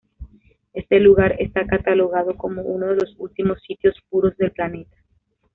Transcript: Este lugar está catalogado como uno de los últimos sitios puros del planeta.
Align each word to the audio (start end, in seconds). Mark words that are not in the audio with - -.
Este 0.73 0.99
lugar 0.99 1.35
está 1.37 1.67
catalogado 1.67 2.35
como 2.35 2.63
uno 2.63 2.87
de 2.87 2.95
los 2.95 3.13
últimos 3.19 3.59
sitios 3.61 3.93
puros 4.09 4.35
del 4.37 4.49
planeta. 4.51 4.97